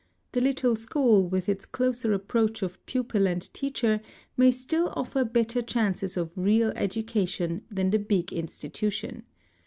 [0.31, 4.01] The little school with its closer approach of pupil and teacher
[4.35, 9.25] may still offer better chances of real education than the big institution.